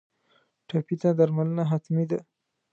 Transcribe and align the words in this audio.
ټپي 0.67 0.95
ته 1.01 1.09
درملنه 1.17 1.63
حتمي 1.71 2.05
ده. 2.09 2.19